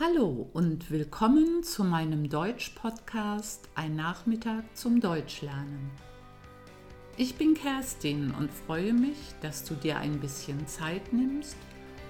[0.00, 5.90] Hallo und willkommen zu meinem Deutsch-Podcast Ein Nachmittag zum Deutschlernen.
[7.16, 11.56] Ich bin Kerstin und freue mich, dass du dir ein bisschen Zeit nimmst,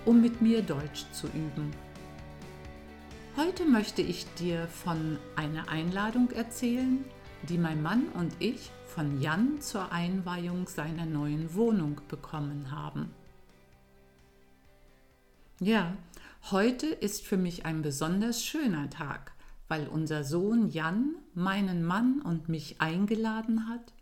[0.04, 1.70] um mit mir Deutsch zu üben.
[3.38, 7.02] Heute möchte ich dir von einer Einladung erzählen,
[7.48, 13.09] die mein Mann und ich von Jan zur Einweihung seiner neuen Wohnung bekommen haben.
[15.61, 15.96] Ja,
[16.45, 19.32] Heute ist für mich ein besonders schöner Tag,
[19.68, 23.93] weil unser Sohn Jan meinen Mann und mich eingeladen hat,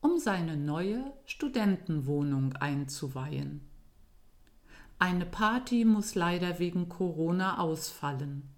[0.00, 3.60] um seine neue Studentenwohnung einzuweihen.
[5.00, 8.48] Eine Party muss leider wegen Corona ausfallen,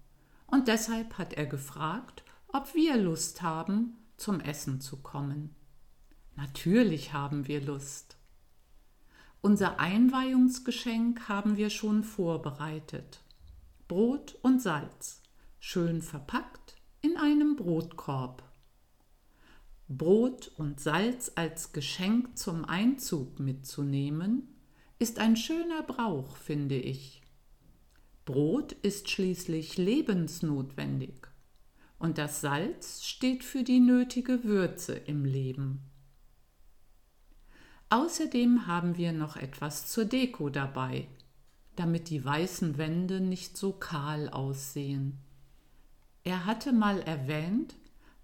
[0.45, 5.55] und deshalb hat er gefragt, ob wir Lust haben, zum Essen zu kommen.
[6.35, 8.17] Natürlich haben wir Lust.
[9.45, 13.19] Unser Einweihungsgeschenk haben wir schon vorbereitet.
[13.89, 15.21] Brot und Salz,
[15.59, 18.41] schön verpackt in einem Brotkorb.
[19.89, 24.47] Brot und Salz als Geschenk zum Einzug mitzunehmen,
[24.97, 27.21] ist ein schöner Brauch, finde ich.
[28.23, 31.27] Brot ist schließlich lebensnotwendig
[31.99, 35.92] und das Salz steht für die nötige Würze im Leben.
[37.93, 41.07] Außerdem haben wir noch etwas zur Deko dabei,
[41.75, 45.19] damit die weißen Wände nicht so kahl aussehen.
[46.23, 47.75] Er hatte mal erwähnt,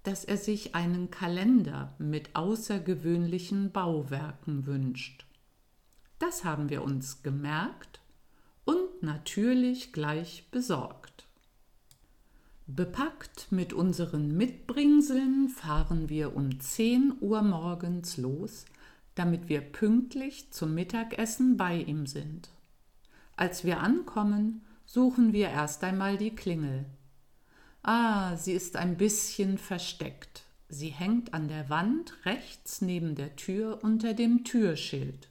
[0.02, 5.28] dass er sich einen Kalender mit außergewöhnlichen Bauwerken wünscht.
[6.18, 8.00] Das haben wir uns gemerkt
[8.66, 11.28] und natürlich gleich besorgt.
[12.66, 18.66] Bepackt mit unseren Mitbringseln fahren wir um 10 Uhr morgens los,
[19.20, 22.50] damit wir pünktlich zum Mittagessen bei ihm sind.
[23.36, 26.86] Als wir ankommen, suchen wir erst einmal die Klingel.
[27.84, 30.46] Ah, sie ist ein bisschen versteckt.
[30.70, 35.28] Sie hängt an der Wand rechts neben der Tür unter dem Türschild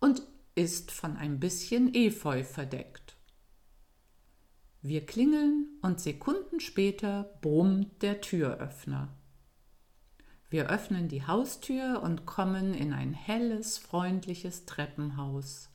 [0.00, 0.22] und
[0.56, 3.14] ist von ein bisschen Efeu verdeckt.
[4.82, 9.14] Wir klingeln und Sekunden später brummt der Türöffner.
[10.48, 15.70] Wir öffnen die Haustür und kommen in ein helles, freundliches Treppenhaus.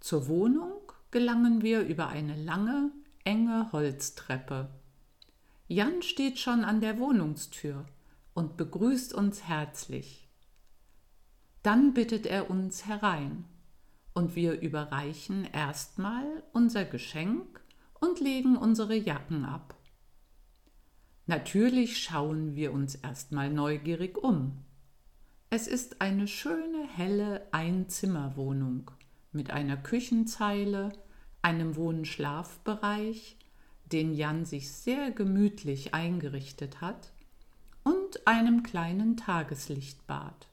[0.00, 2.90] Zur Wohnung gelangen wir über eine lange,
[3.24, 4.68] enge Holztreppe.
[5.66, 7.86] Jan steht schon an der Wohnungstür
[8.34, 10.28] und begrüßt uns herzlich.
[11.62, 13.46] Dann bittet er uns herein
[14.12, 17.62] und wir überreichen erstmal unser Geschenk
[17.98, 19.74] und legen unsere Jacken ab.
[21.26, 24.58] Natürlich schauen wir uns erstmal neugierig um.
[25.48, 28.90] Es ist eine schöne, helle Einzimmerwohnung
[29.32, 30.92] mit einer Küchenzeile,
[31.40, 33.38] einem Wohn-Schlafbereich,
[33.86, 37.12] den Jan sich sehr gemütlich eingerichtet hat,
[37.84, 40.48] und einem kleinen Tageslichtbad.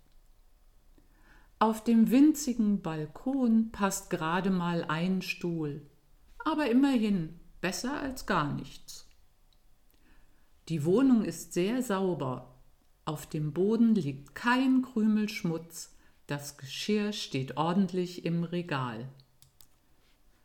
[1.60, 5.82] Auf dem winzigen Balkon passt gerade mal ein Stuhl,
[6.40, 9.11] aber immerhin besser als gar nichts.
[10.72, 12.56] Die Wohnung ist sehr sauber.
[13.04, 15.94] Auf dem Boden liegt kein Krümel Schmutz,
[16.28, 19.10] das Geschirr steht ordentlich im Regal.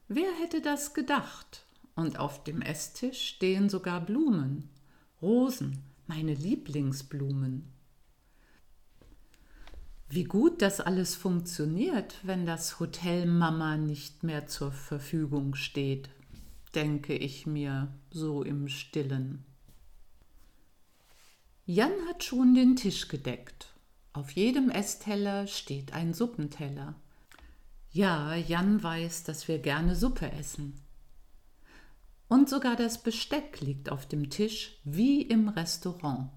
[0.08, 1.64] Wer hätte das gedacht?
[1.94, 4.68] Und auf dem Esstisch stehen sogar Blumen,
[5.22, 7.70] Rosen, meine Lieblingsblumen.
[10.08, 16.08] Wie gut das alles funktioniert, wenn das Hotel Mama nicht mehr zur Verfügung steht,
[16.74, 19.44] denke ich mir so im stillen.
[21.66, 23.76] Jan hat schon den Tisch gedeckt
[24.16, 26.94] auf jedem Essteller steht ein Suppenteller.
[27.90, 30.80] Ja, Jan weiß, dass wir gerne Suppe essen.
[32.26, 36.30] Und sogar das Besteck liegt auf dem Tisch wie im Restaurant.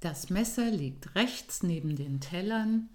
[0.00, 2.88] Das Messer liegt rechts neben den Tellern,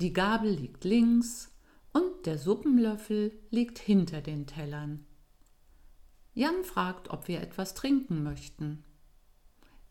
[0.00, 1.50] die Gabel liegt links
[1.92, 5.04] und der Suppenlöffel liegt hinter den Tellern.
[6.34, 8.84] Jan fragt, ob wir etwas trinken möchten.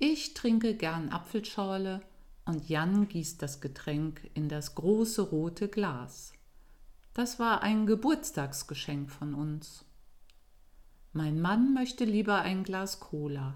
[0.04, 2.02] Ich trinke gern Apfelschorle
[2.46, 6.34] und Jan gießt das Getränk in das große rote Glas.
[7.14, 9.86] Das war ein Geburtstagsgeschenk von uns.
[11.14, 13.54] Mein Mann möchte lieber ein Glas Cola.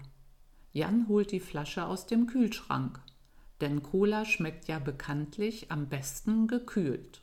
[0.72, 3.00] Jan holt die Flasche aus dem Kühlschrank,
[3.60, 7.22] denn Cola schmeckt ja bekanntlich am besten gekühlt.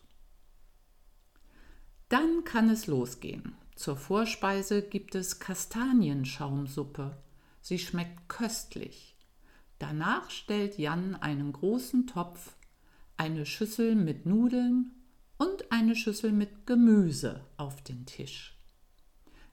[2.10, 3.56] Dann kann es losgehen.
[3.78, 7.16] Zur Vorspeise gibt es Kastanienschaumsuppe.
[7.62, 9.13] Sie schmeckt köstlich.
[9.84, 12.56] Danach stellt Jan einen großen Topf,
[13.18, 14.94] eine Schüssel mit Nudeln
[15.38, 18.58] und eine Schüssel mit Gemüse auf den Tisch.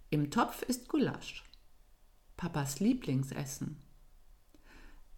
[0.09, 1.43] Im Topf ist Gulasch,
[2.37, 3.79] Papas Lieblingsessen.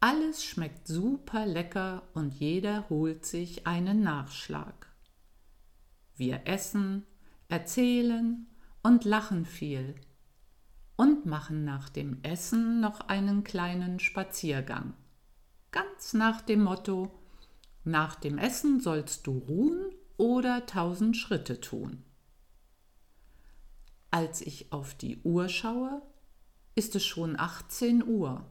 [0.01, 4.87] Alles schmeckt super lecker und jeder holt sich einen Nachschlag.
[6.17, 7.05] Wir essen,
[7.49, 8.47] erzählen
[8.83, 9.95] und lachen viel
[10.97, 14.95] und machen nach dem Essen noch einen kleinen Spaziergang.
[15.73, 17.11] Ganz nach dem Motto,
[17.83, 22.05] nach dem Essen sollst du ruhen oder tausend Schritte tun.
[24.11, 26.03] Als ich auf die Uhr schaue,
[26.75, 28.45] ist es schon 18 Uhr.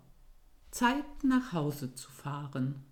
[0.72, 2.84] Zeit nach Hause zu fahren.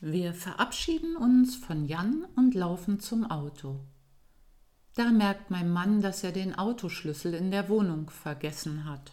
[0.00, 3.80] Wir verabschieden uns von Jan und laufen zum Auto.
[4.94, 9.12] Da merkt mein Mann, dass er den Autoschlüssel in der Wohnung vergessen hat.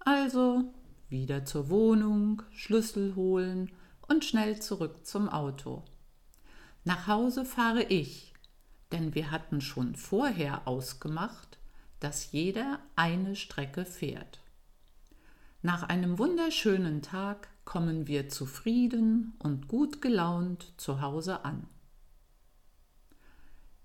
[0.00, 0.74] Also
[1.14, 3.70] wieder zur Wohnung, Schlüssel holen
[4.08, 5.84] und schnell zurück zum Auto.
[6.82, 8.34] Nach Hause fahre ich,
[8.90, 11.58] denn wir hatten schon vorher ausgemacht,
[12.00, 14.40] dass jeder eine Strecke fährt.
[15.62, 21.68] Nach einem wunderschönen Tag kommen wir zufrieden und gut gelaunt zu Hause an.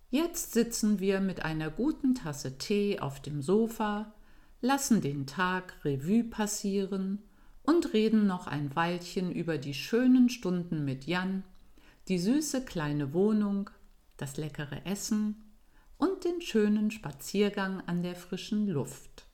[0.09, 4.15] Jetzt sitzen wir mit einer guten Tasse Tee auf dem Sofa,
[4.61, 7.23] lassen den Tag Revue passieren
[7.63, 11.44] und reden noch ein Weilchen über die schönen Stunden mit Jan,
[12.07, 13.69] die süße kleine Wohnung,
[14.17, 15.44] das leckere Essen
[15.97, 19.25] und den schönen Spaziergang an der frischen Luft.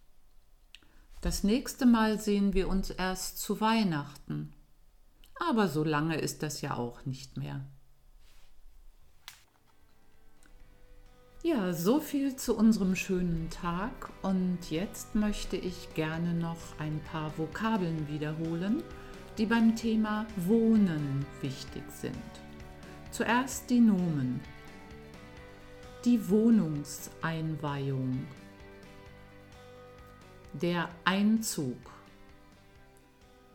[1.22, 4.54] Das nächste Mal sehen wir uns erst zu Weihnachten.
[5.40, 7.66] Aber so lange ist das ja auch nicht mehr.
[11.46, 17.38] Ja, so viel zu unserem schönen Tag und jetzt möchte ich gerne noch ein paar
[17.38, 18.82] Vokabeln wiederholen,
[19.38, 22.16] die beim Thema Wohnen wichtig sind.
[23.12, 24.40] Zuerst die Nomen.
[26.04, 28.26] Die Wohnungseinweihung.
[30.54, 31.78] Der Einzug.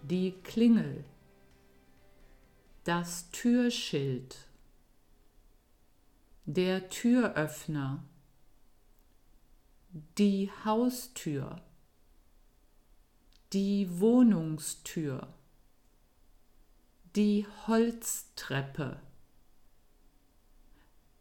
[0.05, 1.03] Die Klingel.
[2.85, 4.37] Das Türschild
[6.47, 8.03] der Türöffner,
[10.19, 11.61] die Haustür,
[13.53, 15.29] die Wohnungstür,
[17.17, 19.01] die Holztreppe,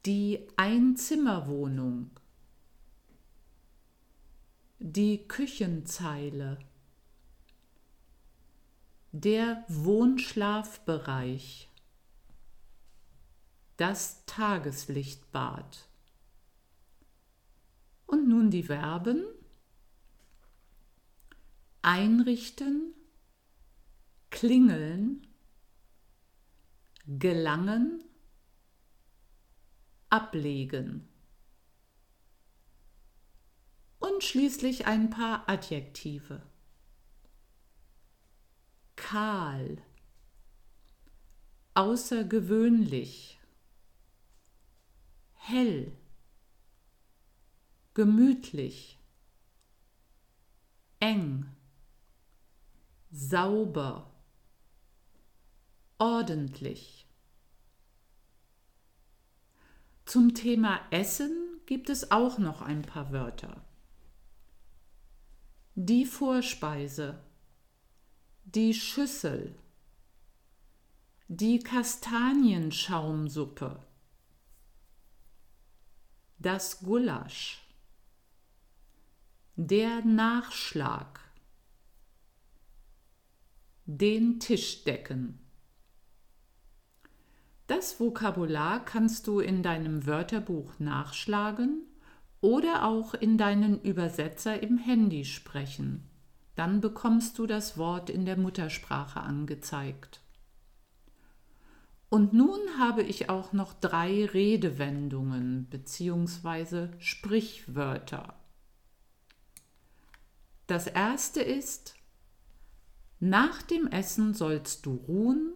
[0.05, 2.11] die Einzimmerwohnung,
[4.79, 6.57] die Küchenzeile,
[9.11, 11.68] der Wohnschlafbereich,
[13.79, 15.87] das Tageslichtbad.
[18.05, 19.25] Und nun die Verben.
[21.81, 22.93] Einrichten,
[24.31, 25.25] klingeln,
[27.05, 28.03] gelangen,
[30.09, 31.07] ablegen.
[33.99, 36.41] Und schließlich ein paar Adjektive.
[38.97, 39.81] Kahl,
[41.75, 43.38] außergewöhnlich,
[45.49, 45.91] hell,
[47.95, 48.99] gemütlich,
[50.99, 51.45] eng,
[53.09, 54.11] sauber,
[55.97, 57.07] ordentlich.
[60.05, 63.65] Zum Thema Essen gibt es auch noch ein paar Wörter.
[65.73, 67.23] Die Vorspeise,
[68.45, 69.55] die Schüssel,
[71.27, 73.88] die Kastanienschaumsuppe,
[76.39, 77.61] das Gulasch,
[79.57, 81.19] der Nachschlag,
[83.85, 85.39] den Tisch decken.
[87.67, 91.83] Das Vokabular kannst du in deinem Wörterbuch nachschlagen
[92.39, 96.09] oder auch in deinen Übersetzer im Handy sprechen.
[96.55, 100.21] Dann bekommst du das Wort in der Muttersprache angezeigt.
[102.09, 106.89] Und nun habe ich auch noch drei Redewendungen bzw.
[106.97, 108.33] Sprichwörter.
[110.65, 111.95] Das erste ist,
[113.19, 115.53] nach dem Essen sollst du ruhen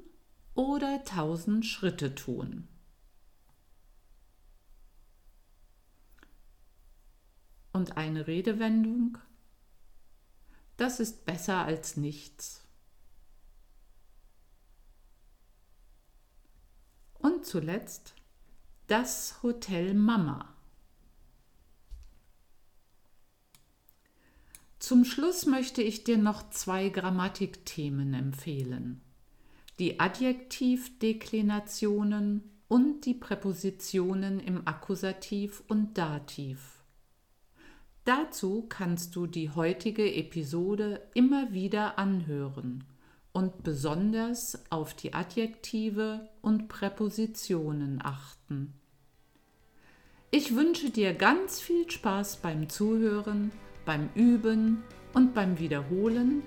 [0.54, 2.68] oder tausend Schritte tun.
[7.72, 9.18] Und eine Redewendung,
[10.78, 12.63] das ist besser als nichts.
[17.24, 18.14] Und zuletzt
[18.88, 20.54] das Hotel Mama.
[24.78, 29.00] Zum Schluss möchte ich dir noch zwei Grammatikthemen empfehlen.
[29.80, 36.84] Die Adjektivdeklinationen und die Präpositionen im Akkusativ und Dativ.
[38.04, 42.84] Dazu kannst du die heutige Episode immer wieder anhören
[43.34, 48.74] und besonders auf die Adjektive und Präpositionen achten.
[50.32, 53.52] Ich wünsche dir ganz viel Spaß beim Zuhören,
[53.86, 56.44] beim Üben und beim Wiederholen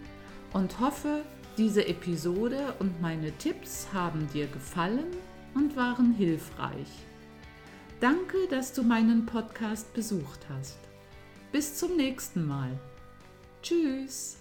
[0.52, 1.22] und hoffe,
[1.56, 5.06] diese Episode und meine Tipps haben dir gefallen
[5.54, 6.88] und waren hilfreich.
[8.00, 10.78] Danke, dass du meinen Podcast besucht hast.
[11.50, 12.78] Bis zum nächsten Mal.
[13.62, 14.36] Tschüss.